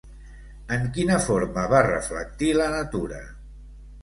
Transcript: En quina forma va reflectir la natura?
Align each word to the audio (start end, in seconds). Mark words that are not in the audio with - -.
En 0.77 0.87
quina 0.95 1.17
forma 1.25 1.67
va 1.75 1.83
reflectir 1.89 2.51
la 2.63 2.71
natura? 2.79 3.23